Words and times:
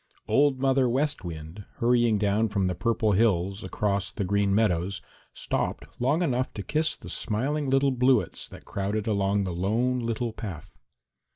Old 0.27 0.59
Mother 0.59 0.89
West 0.89 1.23
Wind, 1.23 1.63
hurrying 1.75 2.17
down 2.17 2.49
from 2.49 2.65
the 2.65 2.73
Purple 2.73 3.11
Hills 3.11 3.63
across 3.63 4.09
the 4.09 4.23
Green 4.23 4.51
Meadows, 4.55 4.99
stopped 5.31 5.85
long 5.99 6.23
enough 6.23 6.51
to 6.55 6.63
kiss 6.63 6.95
the 6.95 7.07
smiling 7.07 7.69
little 7.69 7.91
bluets 7.91 8.47
that 8.47 8.65
crowded 8.65 9.05
along 9.05 9.43
the 9.43 9.53
Lone 9.53 9.99
Little 9.99 10.33
Path. 10.33 10.71